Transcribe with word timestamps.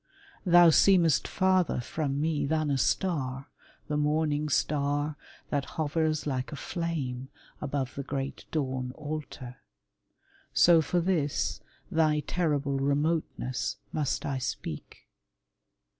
Thou 0.47 0.71
seemest 0.71 1.27
farther 1.27 1.79
from 1.79 2.19
me 2.19 2.47
than 2.47 2.71
a 2.71 2.77
star, 2.79 3.49
The 3.87 3.97
morning 3.97 4.49
star, 4.49 5.15
that 5.51 5.65
hovers 5.77 6.25
like 6.25 6.51
a 6.51 6.55
flame 6.55 7.29
Above 7.61 7.93
the 7.93 8.01
great 8.01 8.45
dawn 8.49 8.93
altar. 8.95 9.57
So 10.53 10.81
for 10.81 11.01
this, 11.01 11.61
Thy 11.91 12.21
terrible 12.21 12.79
remoteness, 12.79 13.77
must 13.93 14.25
I 14.25 14.39
speak. 14.39 15.07